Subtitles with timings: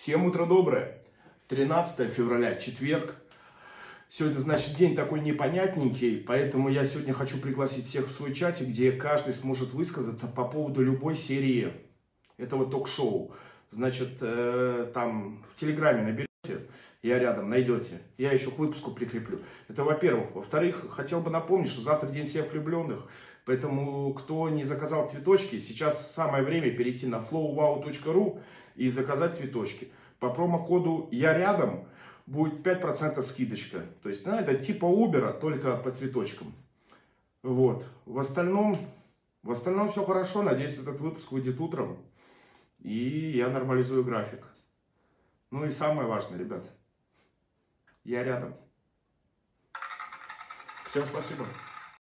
[0.00, 0.96] Всем утро доброе.
[1.48, 3.16] 13 февраля, четверг.
[4.08, 8.92] Сегодня, значит, день такой непонятненький, поэтому я сегодня хочу пригласить всех в свой чатик, где
[8.92, 11.74] каждый сможет высказаться по поводу любой серии
[12.38, 13.34] этого ток-шоу.
[13.68, 16.29] Значит, э, там в Телеграме наберете,
[17.02, 18.00] я рядом, найдете.
[18.18, 19.40] Я еще к выпуску прикреплю.
[19.68, 20.34] Это во-первых.
[20.34, 23.06] Во-вторых, хотел бы напомнить, что завтра день всех влюбленных.
[23.46, 28.40] Поэтому, кто не заказал цветочки, сейчас самое время перейти на flowwow.ru
[28.76, 29.88] и заказать цветочки.
[30.18, 31.86] По промокоду «Я рядом»
[32.26, 33.80] будет 5% скидочка.
[34.02, 36.52] То есть, ну, это типа Uber, только по цветочкам.
[37.42, 37.86] Вот.
[38.04, 38.78] В остальном,
[39.42, 40.42] в остальном все хорошо.
[40.42, 41.96] Надеюсь, этот выпуск выйдет утром.
[42.80, 44.44] И я нормализую график.
[45.50, 46.64] Ну и самое важное, ребят.
[48.04, 48.54] Я рядом.
[50.86, 51.44] Всем спасибо.